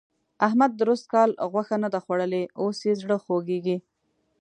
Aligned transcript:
احمد 0.47 0.71
درست 0.81 1.05
کال 1.13 1.29
غوښه 1.51 1.75
نه 1.83 1.89
ده 1.93 1.99
خوړلې؛ 2.05 2.43
اوس 2.61 2.77
يې 2.87 2.93
زړه 3.01 3.17
خوږېږي. 3.23 3.77